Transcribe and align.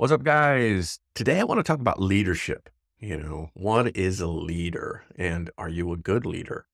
What's 0.00 0.14
up, 0.14 0.22
guys? 0.22 0.98
Today 1.14 1.40
I 1.40 1.44
want 1.44 1.58
to 1.58 1.62
talk 1.62 1.78
about 1.78 2.00
leadership. 2.00 2.70
You 2.98 3.18
know, 3.18 3.50
what 3.52 3.94
is 3.94 4.18
a 4.18 4.26
leader 4.26 5.04
and 5.14 5.50
are 5.58 5.68
you 5.68 5.92
a 5.92 5.98
good 5.98 6.24
leader? 6.24 6.64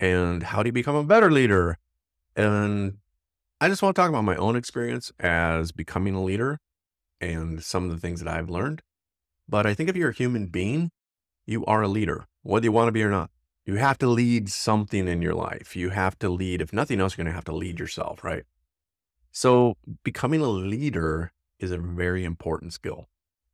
And 0.00 0.42
how 0.42 0.62
do 0.62 0.68
you 0.68 0.72
become 0.72 0.94
a 0.94 1.04
better 1.04 1.30
leader? 1.30 1.76
And 2.34 2.96
I 3.60 3.68
just 3.68 3.82
want 3.82 3.94
to 3.94 4.00
talk 4.00 4.08
about 4.08 4.24
my 4.24 4.36
own 4.36 4.56
experience 4.56 5.12
as 5.20 5.70
becoming 5.70 6.14
a 6.14 6.24
leader 6.24 6.60
and 7.20 7.62
some 7.62 7.84
of 7.84 7.90
the 7.90 7.98
things 7.98 8.22
that 8.22 8.34
I've 8.34 8.48
learned. 8.48 8.80
But 9.46 9.66
I 9.66 9.74
think 9.74 9.90
if 9.90 9.96
you're 9.96 10.08
a 10.08 10.14
human 10.14 10.46
being, 10.46 10.92
you 11.44 11.66
are 11.66 11.82
a 11.82 11.88
leader, 11.88 12.24
whether 12.40 12.64
you 12.64 12.72
want 12.72 12.88
to 12.88 12.92
be 12.92 13.02
or 13.02 13.10
not. 13.10 13.28
You 13.66 13.74
have 13.74 13.98
to 13.98 14.06
lead 14.06 14.48
something 14.48 15.08
in 15.08 15.20
your 15.20 15.34
life. 15.34 15.76
You 15.76 15.90
have 15.90 16.18
to 16.20 16.30
lead, 16.30 16.62
if 16.62 16.72
nothing 16.72 17.02
else, 17.02 17.18
you're 17.18 17.24
going 17.24 17.32
to 17.32 17.36
have 17.36 17.44
to 17.44 17.54
lead 17.54 17.78
yourself, 17.78 18.24
right? 18.24 18.44
So 19.30 19.76
becoming 20.04 20.40
a 20.40 20.48
leader 20.48 21.32
is 21.62 21.70
a 21.70 21.78
very 21.78 22.24
important 22.24 22.72
skill. 22.72 23.08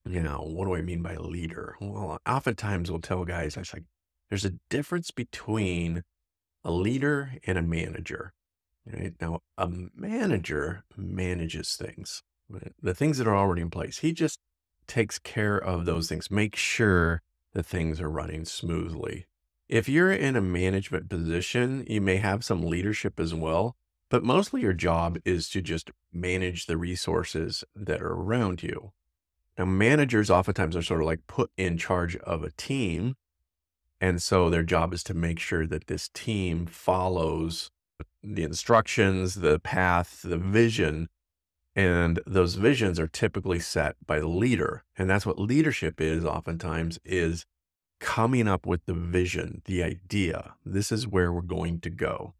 You 0.05 0.21
mm-hmm. 0.21 0.25
know, 0.25 0.39
what 0.41 0.67
do 0.67 0.75
I 0.75 0.83
mean 0.83 1.03
by 1.03 1.17
leader? 1.17 1.77
Well, 1.81 2.19
oftentimes 2.27 2.91
we'll 2.91 3.01
tell 3.01 3.25
guys, 3.25 3.57
I 3.57 3.63
say, 3.63 3.81
there's 4.29 4.45
a 4.45 4.55
difference 4.71 5.11
between 5.11 6.05
a 6.65 6.71
leader 6.71 7.33
and 7.47 7.59
a 7.59 7.63
manager. 7.63 8.33
Right? 8.87 9.15
Now, 9.21 9.41
a 9.57 9.69
manager 9.95 10.85
manages 10.97 11.77
things, 11.77 12.23
the 12.81 12.95
things 12.95 13.19
that 13.19 13.27
are 13.27 13.37
already 13.37 13.63
in 13.63 13.71
place. 13.71 13.99
He 13.99 14.13
just 14.13 14.39
takes 14.87 15.19
care 15.19 15.59
of 15.59 15.85
those 15.85 16.07
mm-hmm. 16.07 16.15
things, 16.15 16.31
make 16.31 16.57
sure 16.57 17.23
that 17.53 17.67
things 17.67 18.01
are 18.01 18.11
running 18.11 18.45
smoothly. 18.45 19.27
If 19.69 19.89
you're 19.89 20.13
in 20.13 20.37
a 20.37 20.41
management 20.41 21.11
position, 21.11 21.85
you 21.87 22.01
may 22.01 22.17
have 22.17 22.45
some 22.45 22.63
leadership 22.63 23.21
as 23.21 23.35
well, 23.35 23.77
but 24.11 24.25
mostly 24.25 24.63
your 24.63 24.73
job 24.73 25.19
is 25.25 25.49
to 25.51 25.61
just 25.61 25.91
manage 26.13 26.67
the 26.67 26.77
resources 26.77 27.65
that 27.75 28.01
are 28.01 28.13
around 28.13 28.63
you. 28.63 28.93
Now, 29.59 29.67
managers 29.67 30.31
oftentimes 30.31 30.77
are 30.77 30.83
sort 30.83 31.01
of 31.01 31.07
like 31.07 31.27
put 31.27 31.51
in 31.57 31.77
charge 31.77 32.17
of 32.17 32.43
a 32.43 32.53
team. 32.53 33.17
And 34.01 34.23
so 34.23 34.49
their 34.49 34.63
job 34.63 34.95
is 34.95 35.03
to 35.05 35.15
make 35.15 35.41
sure 35.41 35.67
that 35.67 35.89
this 35.89 36.09
team 36.09 36.67
follows 36.67 37.71
the 38.23 38.45
instructions, 38.45 39.37
the 39.37 39.59
path, 39.59 40.21
the 40.23 40.39
vision. 40.39 41.09
And 41.75 42.21
those 42.27 42.55
visions 42.55 42.99
are 43.01 43.09
typically 43.09 43.59
set 43.59 43.97
by 44.07 44.21
the 44.21 44.29
leader. 44.29 44.85
And 44.97 45.11
that's 45.11 45.27
what 45.27 45.41
leadership 45.41 46.01
is 46.01 46.25
oftentimes 46.25 47.01
is 47.05 47.45
coming 48.01 48.47
up 48.47 48.65
with 48.65 48.87
the 48.87 48.95
vision, 48.95 49.63
the 49.65 49.83
idea. 49.83 50.55
This 50.65 50.93
is 50.93 51.09
where 51.09 51.33
we're 51.33 51.43
going 51.43 51.81
to 51.81 51.91
go 51.91 52.35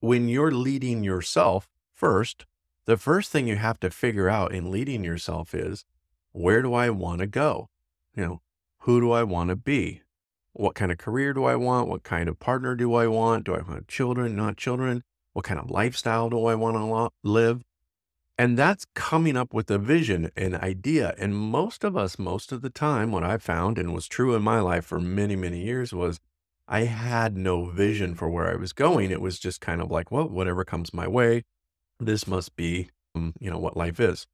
when 0.00 0.28
you're 0.28 0.50
leading 0.50 1.04
yourself 1.04 1.68
first, 1.94 2.46
the 2.86 2.96
first 2.96 3.30
thing 3.30 3.46
you 3.46 3.56
have 3.56 3.78
to 3.80 3.90
figure 3.90 4.28
out 4.28 4.52
in 4.52 4.70
leading 4.70 5.04
yourself 5.04 5.54
is 5.54 5.84
where 6.32 6.62
do 6.62 6.74
I 6.74 6.90
want 6.90 7.20
to 7.20 7.26
go? 7.26 7.68
You 8.16 8.24
know, 8.24 8.40
who 8.80 9.00
do 9.00 9.12
I 9.12 9.22
want 9.22 9.50
to 9.50 9.56
be? 9.56 10.02
What 10.52 10.74
kind 10.74 10.90
of 10.90 10.98
career 10.98 11.32
do 11.32 11.44
I 11.44 11.56
want? 11.56 11.88
What 11.88 12.02
kind 12.02 12.28
of 12.28 12.40
partner 12.40 12.74
do 12.74 12.94
I 12.94 13.06
want? 13.06 13.44
Do 13.44 13.54
I 13.54 13.62
want 13.62 13.88
children, 13.88 14.34
not 14.34 14.56
children? 14.56 15.04
What 15.32 15.44
kind 15.44 15.60
of 15.60 15.70
lifestyle 15.70 16.28
do 16.30 16.46
I 16.46 16.54
want 16.54 16.76
to 16.76 17.28
live? 17.28 17.62
And 18.36 18.56
that's 18.56 18.86
coming 18.94 19.36
up 19.36 19.52
with 19.52 19.70
a 19.70 19.78
vision, 19.78 20.30
an 20.34 20.54
idea. 20.54 21.14
And 21.18 21.36
most 21.36 21.84
of 21.84 21.96
us, 21.96 22.18
most 22.18 22.52
of 22.52 22.62
the 22.62 22.70
time, 22.70 23.12
what 23.12 23.22
I 23.22 23.36
found 23.36 23.78
and 23.78 23.92
was 23.92 24.08
true 24.08 24.34
in 24.34 24.42
my 24.42 24.60
life 24.60 24.86
for 24.86 24.98
many, 24.98 25.36
many 25.36 25.62
years 25.62 25.92
was 25.92 26.20
I 26.72 26.84
had 26.84 27.36
no 27.36 27.64
vision 27.64 28.14
for 28.14 28.30
where 28.30 28.48
I 28.48 28.54
was 28.54 28.72
going. 28.72 29.10
It 29.10 29.20
was 29.20 29.40
just 29.40 29.60
kind 29.60 29.82
of 29.82 29.90
like, 29.90 30.12
well, 30.12 30.28
whatever 30.28 30.64
comes 30.64 30.94
my 30.94 31.08
way, 31.08 31.42
this 31.98 32.28
must 32.28 32.54
be, 32.54 32.90
um, 33.16 33.34
you 33.40 33.50
know, 33.50 33.58
what 33.58 33.76
life 33.76 33.98
is. 33.98 34.28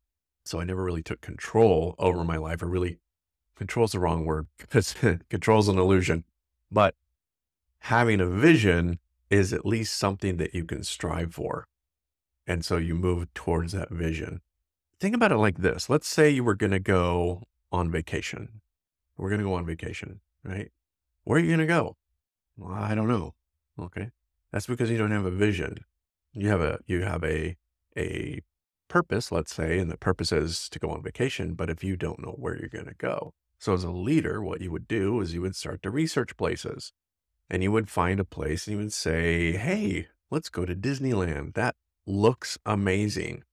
So 0.45 0.61
I 0.61 0.65
never 0.65 0.85
really 0.85 1.03
took 1.03 1.23
control 1.23 1.95
over 1.99 2.23
my 2.25 2.37
life. 2.37 2.63
Or 2.63 2.67
really, 2.67 2.99
control 3.57 3.87
is 3.87 3.93
the 3.93 4.01
wrong 4.01 4.27
word 4.27 4.49
because 4.59 4.95
control 5.31 5.61
is 5.61 5.69
an 5.69 5.79
illusion. 5.79 6.25
But 6.71 6.95
having 7.79 8.21
a 8.21 8.27
vision 8.27 8.99
is 9.31 9.55
at 9.55 9.65
least 9.65 9.97
something 9.97 10.37
that 10.37 10.55
you 10.55 10.67
can 10.67 10.85
strive 10.85 11.35
for. 11.35 11.67
And 12.47 12.67
so 12.67 12.77
you 12.77 12.95
move 12.95 13.33
towards 13.33 13.73
that 13.73 13.89
vision. 13.89 14.43
Think 15.01 15.15
about 15.15 15.33
it 15.33 15.39
like 15.39 15.57
this. 15.57 15.89
Let's 15.89 16.07
say 16.07 16.29
you 16.29 16.45
were 16.45 16.55
going 16.55 16.73
to 16.73 16.81
go 16.81 17.45
on 17.73 17.91
vacation. 17.91 18.61
We're 19.17 19.31
going 19.31 19.41
to 19.41 19.47
go 19.47 19.55
on 19.55 19.65
vacation, 19.65 20.21
right? 20.45 20.71
Where 21.25 21.39
are 21.39 21.43
you 21.43 21.49
going 21.49 21.61
to 21.61 21.67
go? 21.67 21.97
Well, 22.57 22.73
I 22.73 22.95
don't 22.95 23.09
know. 23.09 23.35
Okay. 23.79 24.11
That's 24.53 24.67
because 24.67 24.91
you 24.91 24.99
don't 24.99 25.11
have 25.11 25.27
a 25.27 25.31
vision. 25.31 25.79
You 26.33 26.49
have 26.49 26.61
a, 26.61 26.79
you 26.87 27.03
have 27.03 27.25
a, 27.25 27.57
a 27.97 28.41
purpose, 28.89 29.33
let's 29.33 29.55
say, 29.55 29.79
and 29.79 29.91
the 29.91 29.97
purpose 29.97 30.33
is 30.33 30.69
to 30.71 30.79
go 30.79 30.91
on 30.91 31.03
vacation. 31.03 31.55
But 31.55 31.71
if 31.71 31.83
you 31.85 31.97
don't 31.97 32.21
know 32.21 32.35
where 32.39 32.57
you're 32.57 32.69
going 32.69 32.87
to 32.87 32.95
go, 32.95 33.35
so 33.59 33.75
as 33.75 33.85
a 33.85 33.91
leader, 33.91 34.43
what 34.43 34.61
you 34.61 34.71
would 34.71 34.87
do 34.89 35.21
is 35.21 35.35
you 35.35 35.41
would 35.43 35.57
start 35.57 35.83
to 35.83 35.91
research 35.91 36.37
places 36.37 36.93
and 37.49 37.63
you 37.63 37.73
would 37.73 37.91
find 37.91 38.21
a 38.21 38.25
place 38.25 38.67
and 38.67 38.77
you 38.77 38.83
would 38.83 38.93
say, 38.93 39.53
Hey, 39.57 40.09
let's 40.31 40.49
go 40.49 40.65
to 40.65 40.75
Disneyland. 40.75 41.55
That 41.55 41.75
looks 42.07 42.59
amazing. 42.67 43.45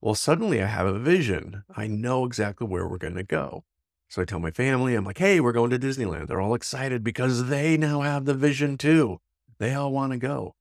Well, 0.00 0.14
suddenly 0.14 0.62
I 0.62 0.66
have 0.66 0.86
a 0.86 0.98
vision. 0.98 1.64
I 1.76 1.86
know 1.86 2.24
exactly 2.24 2.66
where 2.66 2.88
we're 2.88 2.98
going 2.98 3.14
to 3.14 3.22
go. 3.22 3.64
So 4.12 4.20
I 4.20 4.26
tell 4.26 4.40
my 4.40 4.50
family, 4.50 4.94
I'm 4.94 5.06
like, 5.06 5.16
hey, 5.16 5.40
we're 5.40 5.52
going 5.52 5.70
to 5.70 5.78
Disneyland. 5.78 6.26
They're 6.26 6.38
all 6.42 6.52
excited 6.52 7.02
because 7.02 7.46
they 7.48 7.78
now 7.78 8.02
have 8.02 8.26
the 8.26 8.34
vision 8.34 8.76
too. 8.76 9.22
They 9.58 9.72
all 9.72 9.90
want 9.90 10.12
to 10.12 10.18
go. 10.18 10.54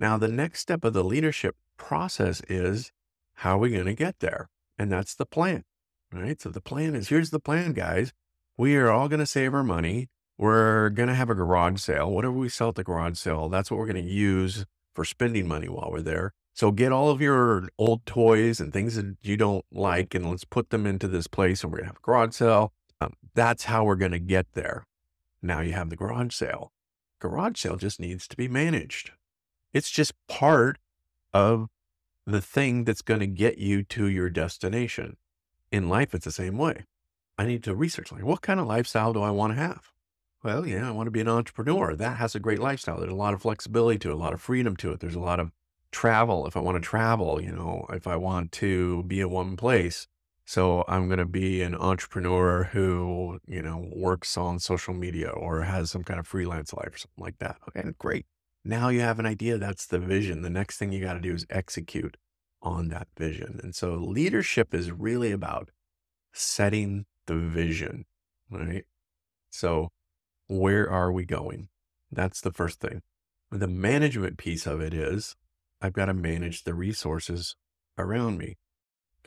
Now, 0.00 0.16
the 0.16 0.26
next 0.26 0.62
step 0.62 0.84
of 0.84 0.92
the 0.92 1.04
leadership 1.04 1.54
process 1.76 2.42
is 2.48 2.90
how 3.34 3.54
are 3.54 3.60
we 3.60 3.70
going 3.70 3.86
to 3.86 3.94
get 3.94 4.18
there? 4.18 4.48
And 4.76 4.90
that's 4.90 5.14
the 5.14 5.24
plan, 5.24 5.62
right? 6.12 6.40
So 6.40 6.48
the 6.48 6.60
plan 6.60 6.96
is 6.96 7.08
here's 7.08 7.30
the 7.30 7.38
plan, 7.38 7.72
guys. 7.72 8.12
We 8.56 8.74
are 8.74 8.90
all 8.90 9.06
going 9.06 9.20
to 9.20 9.26
save 9.26 9.54
our 9.54 9.62
money. 9.62 10.08
We're 10.36 10.90
going 10.90 11.08
to 11.08 11.14
have 11.14 11.30
a 11.30 11.36
garage 11.36 11.80
sale. 11.80 12.10
Whatever 12.10 12.34
we 12.34 12.48
sell 12.48 12.70
at 12.70 12.74
the 12.74 12.82
garage 12.82 13.16
sale, 13.16 13.48
that's 13.48 13.70
what 13.70 13.78
we're 13.78 13.92
going 13.92 14.04
to 14.04 14.12
use 14.12 14.66
for 14.92 15.04
spending 15.04 15.46
money 15.46 15.68
while 15.68 15.92
we're 15.92 16.02
there. 16.02 16.34
So 16.56 16.70
get 16.70 16.90
all 16.90 17.10
of 17.10 17.20
your 17.20 17.68
old 17.76 18.06
toys 18.06 18.60
and 18.60 18.72
things 18.72 18.94
that 18.94 19.18
you 19.20 19.36
don't 19.36 19.66
like, 19.70 20.14
and 20.14 20.30
let's 20.30 20.46
put 20.46 20.70
them 20.70 20.86
into 20.86 21.06
this 21.06 21.26
place, 21.26 21.62
and 21.62 21.70
we're 21.70 21.80
gonna 21.80 21.88
have 21.88 21.98
a 21.98 22.00
garage 22.00 22.34
sale. 22.34 22.72
Um, 22.98 23.12
that's 23.34 23.64
how 23.64 23.84
we're 23.84 23.94
gonna 23.94 24.18
get 24.18 24.46
there. 24.54 24.86
Now 25.42 25.60
you 25.60 25.74
have 25.74 25.90
the 25.90 25.96
garage 25.96 26.34
sale. 26.34 26.72
Garage 27.20 27.60
sale 27.60 27.76
just 27.76 28.00
needs 28.00 28.26
to 28.28 28.38
be 28.38 28.48
managed. 28.48 29.10
It's 29.74 29.90
just 29.90 30.14
part 30.28 30.78
of 31.34 31.68
the 32.26 32.40
thing 32.40 32.84
that's 32.84 33.02
going 33.02 33.20
to 33.20 33.26
get 33.26 33.58
you 33.58 33.82
to 33.84 34.06
your 34.06 34.30
destination. 34.30 35.18
In 35.70 35.90
life, 35.90 36.14
it's 36.14 36.24
the 36.24 36.32
same 36.32 36.56
way. 36.56 36.86
I 37.36 37.44
need 37.44 37.62
to 37.64 37.74
research 37.74 38.10
like, 38.10 38.24
what 38.24 38.40
kind 38.40 38.58
of 38.58 38.66
lifestyle 38.66 39.12
do 39.12 39.20
I 39.20 39.30
want 39.30 39.52
to 39.52 39.60
have? 39.60 39.92
Well, 40.42 40.66
yeah, 40.66 40.88
I 40.88 40.92
want 40.92 41.06
to 41.06 41.10
be 41.10 41.20
an 41.20 41.28
entrepreneur. 41.28 41.94
That 41.94 42.16
has 42.16 42.34
a 42.34 42.40
great 42.40 42.60
lifestyle. 42.60 42.98
There's 42.98 43.12
a 43.12 43.16
lot 43.16 43.34
of 43.34 43.42
flexibility 43.42 43.98
to 43.98 44.10
it, 44.10 44.14
a 44.14 44.16
lot 44.16 44.32
of 44.32 44.40
freedom 44.40 44.74
to 44.76 44.92
it. 44.92 45.00
There's 45.00 45.14
a 45.14 45.20
lot 45.20 45.38
of 45.38 45.52
travel, 45.96 46.46
if 46.46 46.56
I 46.56 46.60
want 46.60 46.76
to 46.76 46.86
travel, 46.86 47.40
you 47.40 47.52
know, 47.52 47.86
if 47.90 48.06
I 48.06 48.16
want 48.16 48.52
to 48.52 49.02
be 49.04 49.20
in 49.20 49.30
one 49.30 49.56
place. 49.56 50.06
So 50.44 50.84
I'm 50.86 51.08
going 51.08 51.18
to 51.18 51.24
be 51.24 51.62
an 51.62 51.74
entrepreneur 51.74 52.64
who, 52.64 53.40
you 53.48 53.62
know, 53.62 53.88
works 53.96 54.36
on 54.36 54.58
social 54.60 54.94
media 54.94 55.30
or 55.30 55.62
has 55.62 55.90
some 55.90 56.04
kind 56.04 56.20
of 56.20 56.26
freelance 56.26 56.72
life 56.74 56.94
or 56.94 56.98
something 56.98 57.24
like 57.24 57.38
that. 57.38 57.56
Okay, 57.68 57.88
great. 57.98 58.26
Now 58.62 58.90
you 58.90 59.00
have 59.00 59.18
an 59.18 59.26
idea. 59.26 59.56
That's 59.56 59.86
the 59.86 59.98
vision. 59.98 60.42
The 60.42 60.50
next 60.50 60.76
thing 60.76 60.92
you 60.92 61.00
got 61.00 61.14
to 61.14 61.20
do 61.20 61.32
is 61.32 61.46
execute 61.48 62.18
on 62.60 62.88
that 62.88 63.08
vision. 63.16 63.58
And 63.62 63.74
so 63.74 63.94
leadership 63.94 64.74
is 64.74 64.92
really 64.92 65.32
about 65.32 65.70
setting 66.32 67.06
the 67.26 67.36
vision, 67.36 68.04
right? 68.50 68.84
So 69.50 69.88
where 70.46 70.88
are 70.90 71.10
we 71.10 71.24
going? 71.24 71.68
That's 72.12 72.40
the 72.40 72.52
first 72.52 72.80
thing. 72.80 73.00
The 73.50 73.66
management 73.66 74.36
piece 74.36 74.66
of 74.66 74.80
it 74.80 74.92
is 74.92 75.34
I've 75.80 75.92
got 75.92 76.06
to 76.06 76.14
manage 76.14 76.64
the 76.64 76.74
resources 76.74 77.56
around 77.98 78.38
me. 78.38 78.56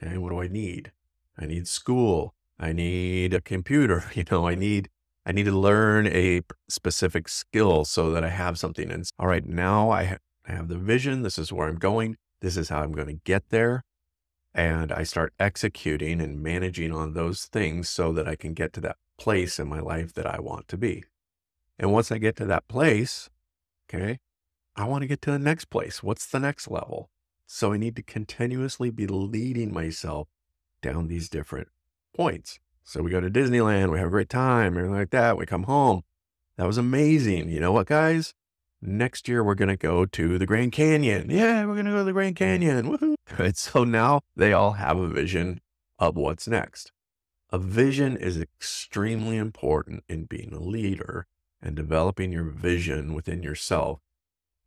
Okay. 0.01 0.17
What 0.17 0.29
do 0.29 0.41
I 0.41 0.47
need? 0.47 0.91
I 1.37 1.45
need 1.45 1.67
school. 1.67 2.33
I 2.59 2.73
need 2.73 3.33
a 3.33 3.41
computer. 3.41 4.05
You 4.15 4.23
know, 4.29 4.47
I 4.47 4.55
need, 4.55 4.89
I 5.25 5.31
need 5.31 5.45
to 5.45 5.57
learn 5.57 6.07
a 6.07 6.41
specific 6.69 7.29
skill 7.29 7.85
so 7.85 8.11
that 8.11 8.23
I 8.23 8.29
have 8.29 8.59
something. 8.59 8.91
And 8.91 9.05
all 9.17 9.27
right, 9.27 9.45
now 9.45 9.89
I, 9.89 10.05
ha- 10.05 10.17
I 10.47 10.51
have 10.53 10.67
the 10.67 10.77
vision. 10.77 11.21
This 11.21 11.37
is 11.37 11.53
where 11.53 11.67
I'm 11.67 11.77
going. 11.77 12.17
This 12.41 12.57
is 12.57 12.69
how 12.69 12.81
I'm 12.81 12.91
going 12.91 13.07
to 13.07 13.21
get 13.23 13.49
there. 13.49 13.83
And 14.53 14.91
I 14.91 15.03
start 15.03 15.33
executing 15.39 16.19
and 16.19 16.41
managing 16.41 16.91
on 16.91 17.13
those 17.13 17.45
things 17.45 17.87
so 17.87 18.11
that 18.13 18.27
I 18.27 18.35
can 18.35 18.53
get 18.53 18.73
to 18.73 18.81
that 18.81 18.97
place 19.19 19.59
in 19.59 19.69
my 19.69 19.79
life 19.79 20.13
that 20.13 20.25
I 20.25 20.39
want 20.39 20.67
to 20.69 20.77
be. 20.77 21.03
And 21.77 21.93
once 21.93 22.11
I 22.11 22.17
get 22.17 22.35
to 22.37 22.45
that 22.45 22.67
place, 22.67 23.29
okay, 23.87 24.19
I 24.79 24.85
want 24.85 25.01
to 25.01 25.07
get 25.07 25.21
to 25.23 25.31
the 25.31 25.39
next 25.39 25.65
place. 25.65 26.01
What's 26.01 26.25
the 26.25 26.39
next 26.39 26.71
level? 26.71 27.09
So 27.45 27.73
I 27.73 27.77
need 27.77 27.97
to 27.97 28.01
continuously 28.01 28.89
be 28.89 29.07
leading 29.07 29.73
myself 29.73 30.29
down 30.81 31.09
these 31.09 31.27
different 31.27 31.67
points. 32.15 32.61
So 32.85 33.01
we 33.01 33.11
go 33.11 33.19
to 33.19 33.29
Disneyland, 33.29 33.91
we 33.91 33.97
have 33.97 34.07
a 34.07 34.11
great 34.11 34.29
time, 34.29 34.77
everything 34.77 34.95
like 34.95 35.09
that. 35.09 35.37
We 35.37 35.45
come 35.45 35.63
home. 35.63 36.03
That 36.55 36.65
was 36.65 36.77
amazing. 36.77 37.49
You 37.49 37.59
know 37.59 37.73
what, 37.73 37.87
guys? 37.87 38.33
Next 38.81 39.27
year 39.27 39.43
we're 39.43 39.55
gonna 39.55 39.75
go 39.75 40.05
to 40.05 40.37
the 40.37 40.45
Grand 40.45 40.71
Canyon. 40.71 41.29
Yeah, 41.29 41.65
we're 41.65 41.75
gonna 41.75 41.91
go 41.91 41.97
to 41.97 42.03
the 42.05 42.13
Grand 42.13 42.37
Canyon. 42.37 42.97
Woohoo! 42.97 43.15
So 43.57 43.83
now 43.83 44.21
they 44.37 44.53
all 44.53 44.73
have 44.73 44.97
a 44.97 45.09
vision 45.09 45.59
of 45.99 46.15
what's 46.15 46.47
next. 46.47 46.93
A 47.49 47.59
vision 47.59 48.15
is 48.15 48.39
extremely 48.39 49.35
important 49.35 50.05
in 50.07 50.23
being 50.23 50.53
a 50.53 50.61
leader 50.61 51.27
and 51.61 51.75
developing 51.75 52.31
your 52.31 52.45
vision 52.45 53.13
within 53.13 53.43
yourself. 53.43 53.99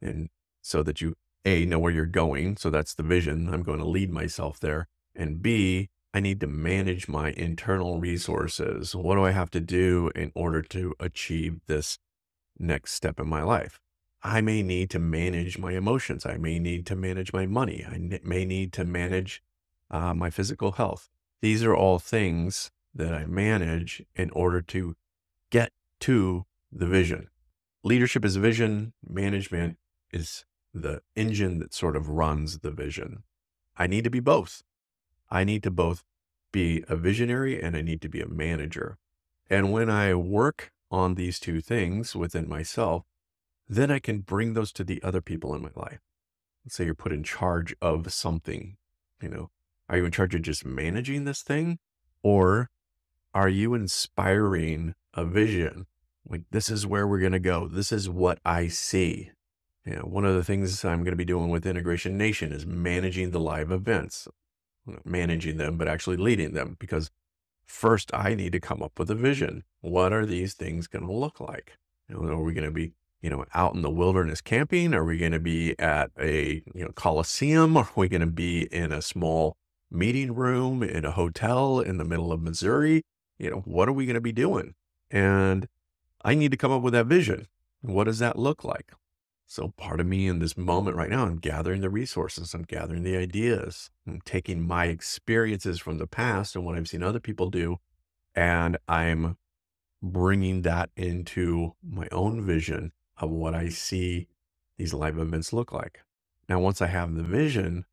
And 0.02 0.28
so 0.60 0.82
that 0.82 1.00
you, 1.00 1.14
A, 1.44 1.64
know 1.64 1.78
where 1.78 1.92
you're 1.92 2.06
going. 2.06 2.56
So 2.56 2.70
that's 2.70 2.94
the 2.94 3.02
vision. 3.02 3.48
I'm 3.52 3.62
going 3.62 3.78
to 3.78 3.84
lead 3.88 4.10
myself 4.10 4.60
there. 4.60 4.88
And 5.14 5.40
B, 5.40 5.88
I 6.14 6.20
need 6.20 6.40
to 6.40 6.46
manage 6.46 7.08
my 7.08 7.30
internal 7.32 7.98
resources. 7.98 8.94
What 8.94 9.14
do 9.14 9.24
I 9.24 9.30
have 9.30 9.50
to 9.52 9.60
do 9.60 10.10
in 10.14 10.30
order 10.34 10.60
to 10.62 10.94
achieve 11.00 11.60
this 11.66 11.98
next 12.58 12.92
step 12.92 13.18
in 13.18 13.28
my 13.28 13.42
life? 13.42 13.80
I 14.22 14.40
may 14.40 14.62
need 14.62 14.90
to 14.90 14.98
manage 14.98 15.58
my 15.58 15.72
emotions. 15.72 16.26
I 16.26 16.36
may 16.36 16.58
need 16.58 16.86
to 16.86 16.96
manage 16.96 17.32
my 17.32 17.46
money. 17.46 17.84
I 17.88 18.20
may 18.22 18.44
need 18.44 18.72
to 18.74 18.84
manage 18.84 19.42
uh, 19.90 20.14
my 20.14 20.30
physical 20.30 20.72
health. 20.72 21.08
These 21.40 21.64
are 21.64 21.74
all 21.74 21.98
things 21.98 22.70
that 22.94 23.14
I 23.14 23.24
manage 23.24 24.02
in 24.14 24.30
order 24.30 24.62
to 24.62 24.94
get 25.50 25.72
to 26.00 26.44
the 26.70 26.86
vision. 26.86 27.28
Leadership 27.82 28.24
is 28.24 28.36
vision, 28.36 28.92
management 29.04 29.76
is 30.12 30.44
the 30.74 31.02
engine 31.16 31.58
that 31.58 31.74
sort 31.74 31.96
of 31.96 32.08
runs 32.08 32.60
the 32.60 32.70
vision. 32.70 33.22
I 33.76 33.86
need 33.86 34.04
to 34.04 34.10
be 34.10 34.20
both. 34.20 34.62
I 35.30 35.44
need 35.44 35.62
to 35.62 35.70
both 35.70 36.04
be 36.52 36.84
a 36.88 36.96
visionary 36.96 37.60
and 37.60 37.76
I 37.76 37.82
need 37.82 38.02
to 38.02 38.08
be 38.08 38.20
a 38.20 38.28
manager. 38.28 38.98
And 39.48 39.72
when 39.72 39.90
I 39.90 40.14
work 40.14 40.72
on 40.90 41.14
these 41.14 41.40
two 41.40 41.60
things 41.60 42.14
within 42.14 42.48
myself, 42.48 43.04
then 43.68 43.90
I 43.90 43.98
can 43.98 44.20
bring 44.20 44.52
those 44.52 44.72
to 44.72 44.84
the 44.84 45.02
other 45.02 45.20
people 45.20 45.54
in 45.54 45.62
my 45.62 45.70
life. 45.74 46.00
Let's 46.64 46.76
say 46.76 46.84
you're 46.84 46.94
put 46.94 47.12
in 47.12 47.22
charge 47.22 47.74
of 47.80 48.12
something, 48.12 48.76
you 49.20 49.28
know, 49.28 49.50
are 49.88 49.96
you 49.96 50.04
in 50.04 50.12
charge 50.12 50.34
of 50.34 50.42
just 50.42 50.64
managing 50.64 51.24
this 51.24 51.42
thing? 51.42 51.78
Or 52.22 52.70
are 53.34 53.48
you 53.48 53.74
inspiring 53.74 54.94
a 55.14 55.24
vision? 55.24 55.86
Like, 56.28 56.42
this 56.50 56.70
is 56.70 56.86
where 56.86 57.06
we're 57.06 57.18
going 57.18 57.32
to 57.32 57.40
go. 57.40 57.66
This 57.66 57.90
is 57.90 58.08
what 58.08 58.38
I 58.44 58.68
see. 58.68 59.30
You 59.84 59.96
know, 59.96 60.02
one 60.02 60.24
of 60.24 60.34
the 60.34 60.44
things 60.44 60.84
I'm 60.84 61.00
going 61.02 61.12
to 61.12 61.16
be 61.16 61.24
doing 61.24 61.48
with 61.48 61.66
Integration 61.66 62.16
Nation 62.16 62.52
is 62.52 62.64
managing 62.64 63.30
the 63.30 63.40
live 63.40 63.72
events, 63.72 64.28
managing 65.04 65.56
them, 65.56 65.76
but 65.76 65.88
actually 65.88 66.16
leading 66.16 66.52
them. 66.52 66.76
Because 66.78 67.10
first, 67.64 68.10
I 68.14 68.34
need 68.34 68.52
to 68.52 68.60
come 68.60 68.82
up 68.82 68.98
with 68.98 69.10
a 69.10 69.16
vision. 69.16 69.64
What 69.80 70.12
are 70.12 70.24
these 70.24 70.54
things 70.54 70.86
going 70.86 71.04
to 71.04 71.12
look 71.12 71.40
like? 71.40 71.78
You 72.08 72.16
know, 72.16 72.28
are 72.28 72.42
we 72.42 72.54
going 72.54 72.66
to 72.66 72.70
be 72.70 72.92
you 73.20 73.30
know, 73.30 73.44
out 73.54 73.74
in 73.74 73.82
the 73.82 73.90
wilderness 73.90 74.40
camping? 74.40 74.92
Are 74.94 75.04
we 75.04 75.16
going 75.16 75.30
to 75.30 75.38
be 75.38 75.78
at 75.78 76.10
a, 76.18 76.62
you 76.74 76.84
know, 76.84 76.90
coliseum? 76.96 77.76
Are 77.76 77.88
we 77.94 78.08
going 78.08 78.20
to 78.20 78.26
be 78.26 78.62
in 78.62 78.90
a 78.90 79.00
small 79.00 79.56
meeting 79.92 80.34
room 80.34 80.82
in 80.82 81.04
a 81.04 81.10
hotel 81.10 81.78
in 81.80 81.98
the 81.98 82.04
middle 82.04 82.32
of 82.32 82.40
Missouri. 82.40 83.02
You 83.38 83.50
know, 83.50 83.62
what 83.64 83.88
are 83.88 83.92
we 83.92 84.06
going 84.06 84.14
to 84.14 84.20
be 84.20 84.32
doing? 84.32 84.74
And 85.10 85.68
I 86.24 86.34
need 86.34 86.50
to 86.52 86.56
come 86.56 86.72
up 86.72 86.82
with 86.82 86.94
that 86.94 87.06
vision. 87.06 87.46
What 87.82 88.04
does 88.04 88.18
that 88.20 88.38
look 88.38 88.64
like? 88.64 88.92
So 89.52 89.74
part 89.76 90.00
of 90.00 90.06
me 90.06 90.28
in 90.28 90.38
this 90.38 90.56
moment 90.56 90.96
right 90.96 91.10
now, 91.10 91.26
I'm 91.26 91.36
gathering 91.36 91.82
the 91.82 91.90
resources, 91.90 92.54
I'm 92.54 92.62
gathering 92.62 93.02
the 93.02 93.18
ideas, 93.18 93.90
I'm 94.06 94.22
taking 94.24 94.66
my 94.66 94.86
experiences 94.86 95.78
from 95.78 95.98
the 95.98 96.06
past 96.06 96.56
and 96.56 96.64
what 96.64 96.74
I've 96.74 96.88
seen 96.88 97.02
other 97.02 97.20
people 97.20 97.50
do, 97.50 97.76
and 98.34 98.78
I'm 98.88 99.36
bringing 100.02 100.62
that 100.62 100.88
into 100.96 101.74
my 101.86 102.08
own 102.10 102.46
vision 102.46 102.92
of 103.18 103.28
what 103.28 103.54
I 103.54 103.68
see 103.68 104.26
these 104.78 104.94
live 104.94 105.18
events 105.18 105.52
look 105.52 105.70
like. 105.70 106.00
Now, 106.48 106.58
once 106.58 106.80
I 106.80 106.86
have 106.86 107.14
the 107.14 107.22
vision, 107.22 107.84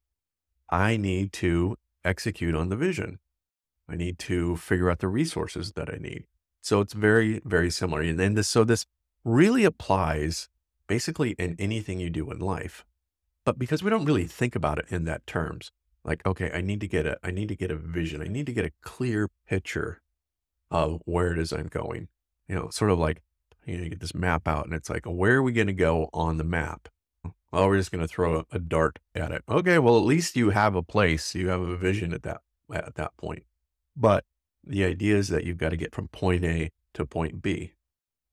I 0.69 0.95
need 0.95 1.33
to 1.33 1.75
execute 2.05 2.55
on 2.55 2.69
the 2.69 2.77
vision. 2.77 3.19
I 3.89 3.97
need 3.97 4.17
to 4.19 4.55
figure 4.55 4.89
out 4.89 4.99
the 4.99 5.09
resources 5.09 5.73
that 5.73 5.93
I 5.93 5.97
need. 5.97 6.23
So 6.61 6.79
it's 6.79 6.93
very, 6.93 7.41
very 7.43 7.69
similar. 7.69 7.99
And 7.99 8.17
then 8.17 8.35
this, 8.35 8.47
so 8.47 8.63
this 8.63 8.85
really 9.25 9.65
applies 9.65 10.47
basically 10.89 11.31
in 11.39 11.55
anything 11.57 12.01
you 12.01 12.09
do 12.09 12.29
in 12.31 12.39
life. 12.39 12.83
But 13.45 13.57
because 13.57 13.81
we 13.81 13.89
don't 13.89 14.03
really 14.03 14.27
think 14.27 14.55
about 14.55 14.79
it 14.79 14.85
in 14.89 15.05
that 15.05 15.25
terms, 15.25 15.71
like, 16.03 16.25
okay, 16.25 16.51
I 16.53 16.59
need 16.59 16.81
to 16.81 16.87
get 16.87 17.05
a, 17.05 17.17
I 17.23 17.31
need 17.31 17.47
to 17.47 17.55
get 17.55 17.71
a 17.71 17.77
vision. 17.77 18.21
I 18.21 18.27
need 18.27 18.45
to 18.47 18.53
get 18.53 18.65
a 18.65 18.71
clear 18.81 19.29
picture 19.47 20.01
of 20.69 21.01
where 21.05 21.31
it 21.31 21.39
is 21.39 21.53
I'm 21.53 21.67
going. 21.67 22.09
You 22.49 22.55
know, 22.55 22.69
sort 22.69 22.91
of 22.91 22.99
like, 22.99 23.21
you 23.65 23.77
know, 23.77 23.83
you 23.83 23.89
get 23.89 23.99
this 23.99 24.15
map 24.15 24.47
out 24.47 24.65
and 24.65 24.73
it's 24.73 24.89
like, 24.89 25.05
where 25.05 25.37
are 25.37 25.43
we 25.43 25.53
going 25.53 25.67
to 25.67 25.73
go 25.73 26.09
on 26.13 26.37
the 26.37 26.43
map? 26.43 26.89
Oh, 27.51 27.67
we're 27.67 27.77
just 27.77 27.91
going 27.91 28.01
to 28.01 28.07
throw 28.07 28.45
a 28.51 28.59
dart 28.59 28.99
at 29.15 29.31
it. 29.31 29.43
Okay, 29.49 29.79
well, 29.79 29.97
at 29.97 30.03
least 30.03 30.35
you 30.35 30.49
have 30.51 30.75
a 30.75 30.83
place, 30.83 31.33
you 31.35 31.49
have 31.49 31.61
a 31.61 31.77
vision 31.77 32.13
at 32.13 32.23
that 32.23 32.41
at 32.73 32.95
that 32.95 33.15
point. 33.17 33.43
But 33.95 34.23
the 34.63 34.83
idea 34.85 35.15
is 35.17 35.29
that 35.29 35.43
you've 35.43 35.57
got 35.57 35.69
to 35.69 35.77
get 35.77 35.93
from 35.93 36.07
point 36.09 36.43
A 36.43 36.71
to 36.93 37.05
point 37.05 37.41
B, 37.41 37.73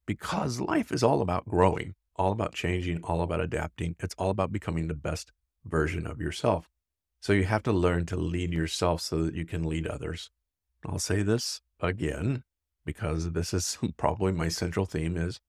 because 0.06 0.60
life 0.60 0.92
is 0.92 1.02
all 1.02 1.22
about 1.22 1.48
growing, 1.48 1.94
all 2.18 2.32
about 2.32 2.54
changing, 2.54 3.00
all 3.04 3.22
about 3.22 3.40
adapting. 3.40 3.96
It's 4.00 4.14
all 4.18 4.30
about 4.30 4.52
becoming 4.52 4.88
the 4.88 4.94
best 4.94 5.32
version 5.64 6.06
of 6.06 6.20
yourself. 6.20 6.68
So 7.20 7.32
you 7.32 7.44
have 7.44 7.62
to 7.64 7.72
learn 7.72 8.06
to 8.06 8.16
lead 8.16 8.52
yourself 8.52 9.00
so 9.00 9.24
that 9.24 9.34
you 9.34 9.44
can 9.44 9.64
lead 9.64 9.86
others. 9.86 10.30
I'll 10.84 10.98
say 10.98 11.22
this 11.22 11.60
again 11.80 12.44
because 12.84 13.32
this 13.32 13.52
is 13.52 13.78
probably 13.96 14.32
my 14.32 14.48
central 14.48 14.86
theme 14.86 15.16
is 15.16 15.40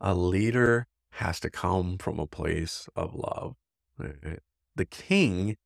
a 0.00 0.14
leader 0.14 0.86
has 1.12 1.38
to 1.40 1.50
come 1.50 1.98
from 1.98 2.18
a 2.18 2.26
place 2.26 2.88
of 2.96 3.14
love. 3.14 3.54
Eh, 4.02 4.36
the 4.74 4.84
king 4.86 5.56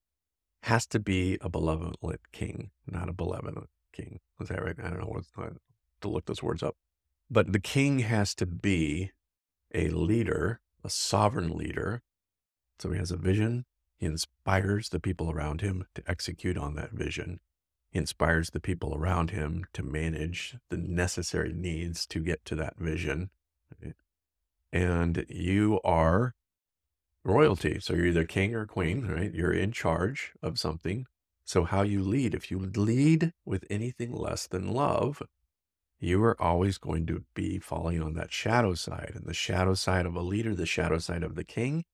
has 0.65 0.87
to 0.89 0.99
be 0.99 1.39
a 1.41 1.49
benevolent 1.49 2.21
king, 2.33 2.71
not 2.87 3.09
a 3.09 3.13
benevolent 3.13 3.71
king. 3.93 4.21
Is 4.41 4.49
that 4.49 4.63
right? 4.63 4.77
I 4.83 4.91
don't 4.91 5.01
know 5.01 5.07
what 5.07 5.53
to 6.03 6.09
look 6.09 6.27
those 6.27 6.43
words 6.43 6.63
up. 6.63 6.77
But 7.31 7.53
the 7.53 7.61
king 7.61 8.01
has 8.01 8.35
to 8.37 8.47
be 8.47 9.13
a 9.75 9.89
leader, 9.89 10.61
a 10.85 10.91
sovereign 10.91 11.57
leader. 11.57 12.03
So 12.79 12.91
he 12.91 12.99
has 12.99 13.11
a 13.11 13.17
vision. 13.17 13.65
He 13.97 14.07
inspires 14.07 14.91
the 14.91 15.01
people 15.01 15.31
around 15.31 15.63
him 15.63 15.87
to 15.95 16.03
execute 16.07 16.59
on 16.59 16.75
that 16.75 16.93
vision. 16.93 17.41
He 17.91 17.99
inspires 17.99 18.51
the 18.51 18.61
people 18.61 18.95
around 18.95 19.31
him 19.31 19.65
to 19.73 19.83
manage 19.83 20.57
the 20.69 20.77
necessary 20.77 21.53
needs 21.53 22.07
to 22.09 22.21
get 22.21 22.45
to 22.45 22.55
that 22.57 22.77
vision. 22.79 23.31
And 24.73 25.25
you 25.29 25.81
are 25.85 26.35
royalty. 27.25 27.81
So 27.81 27.95
you're 27.95 28.07
either 28.07 28.25
king 28.25 28.55
or 28.55 28.67
queen, 28.67 29.07
right? 29.07 29.33
You're 29.33 29.53
in 29.53 29.73
charge 29.73 30.33
of 30.43 30.59
something. 30.59 31.07
So 31.45 31.65
how 31.65 31.83
you 31.83 32.03
lead, 32.03 32.35
if 32.35 32.51
you 32.51 32.59
lead 32.59 33.33
with 33.45 33.65
anything 33.71 34.13
less 34.13 34.47
than 34.47 34.73
love, 34.73 35.23
you 35.99 36.23
are 36.25 36.41
always 36.41 36.79
going 36.79 37.07
to 37.07 37.25
be 37.35 37.59
falling 37.59 38.03
on 38.03 38.15
that 38.15 38.33
shadow 38.33 38.75
side. 38.75 39.13
And 39.15 39.27
the 39.27 39.35
shadow 39.35 39.75
side 39.75 40.07
of 40.07 40.15
a 40.15 40.21
leader, 40.23 40.55
the 40.55 40.67
shadow 40.67 40.99
side 40.99 41.23
of 41.23 41.35
the 41.35 41.45
king 41.45 41.85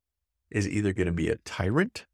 is 0.50 0.68
either 0.68 0.92
going 0.92 1.06
to 1.06 1.12
be 1.12 1.28
a 1.28 1.36
tyrant, 1.36 2.06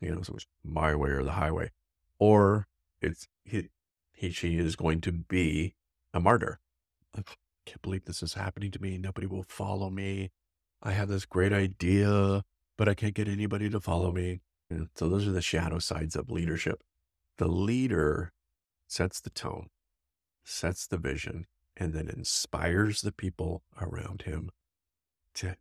you 0.00 0.14
know, 0.14 0.22
so 0.22 0.34
it's 0.34 0.46
my 0.64 0.94
way 0.94 1.10
or 1.10 1.22
the 1.22 1.32
highway, 1.32 1.70
or 2.18 2.66
it's 3.00 3.28
he, 3.44 3.68
he, 4.12 4.30
she 4.30 4.58
is 4.58 4.76
going 4.76 5.00
to 5.02 5.12
be 5.12 5.74
a 6.14 6.20
martyr 6.20 6.60
I 7.16 7.22
can't 7.66 7.82
believe 7.82 8.04
this 8.04 8.22
is 8.22 8.34
happening 8.34 8.70
to 8.72 8.82
me. 8.82 8.98
Nobody 8.98 9.26
will 9.26 9.44
follow 9.48 9.90
me. 9.90 10.30
I 10.82 10.92
have 10.92 11.08
this 11.08 11.24
great 11.24 11.52
idea, 11.52 12.42
but 12.76 12.88
I 12.88 12.94
can't 12.94 13.14
get 13.14 13.28
anybody 13.28 13.70
to 13.70 13.80
follow 13.80 14.12
me. 14.12 14.40
And 14.70 14.88
so 14.94 15.08
those 15.08 15.26
are 15.26 15.32
the 15.32 15.42
shadow 15.42 15.78
sides 15.78 16.16
of 16.16 16.30
leadership. 16.30 16.82
The 17.38 17.48
leader 17.48 18.32
sets 18.86 19.20
the 19.20 19.30
tone, 19.30 19.68
sets 20.46 20.86
the 20.86 20.96
vision, 20.96 21.46
and 21.76 21.92
then 21.92 22.08
inspires 22.08 23.02
the 23.02 23.12
people 23.12 23.62
around 23.80 24.22
him 24.22 24.50
to 25.34 25.56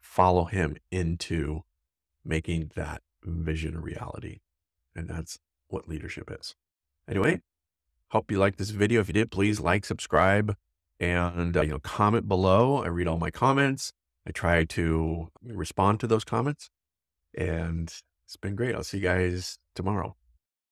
follow 0.00 0.46
him 0.46 0.76
into 0.90 1.62
making 2.24 2.72
that 2.74 3.02
vision 3.22 3.76
a 3.76 3.80
reality. 3.80 4.40
And 4.94 5.08
that's 5.08 5.38
what 5.68 5.88
leadership 5.88 6.30
is. 6.40 6.56
Anyway, 7.08 7.40
hope 8.08 8.30
you 8.30 8.38
liked 8.38 8.58
this 8.58 8.70
video. 8.70 9.00
If 9.00 9.08
you 9.08 9.14
did, 9.14 9.30
please 9.30 9.60
like, 9.60 9.84
subscribe, 9.84 10.56
and 10.98 11.56
uh, 11.56 11.62
you 11.62 11.70
know 11.70 11.78
comment 11.78 12.28
below. 12.28 12.82
I 12.82 12.88
read 12.88 13.06
all 13.06 13.18
my 13.18 13.30
comments. 13.30 13.92
I 14.26 14.32
try 14.32 14.64
to 14.64 15.28
respond 15.42 16.00
to 16.00 16.06
those 16.06 16.24
comments, 16.24 16.70
and 17.36 17.92
it's 18.26 18.36
been 18.36 18.56
great. 18.56 18.74
I'll 18.74 18.84
see 18.84 18.98
you 18.98 19.04
guys 19.04 19.58
tomorrow. 19.74 20.16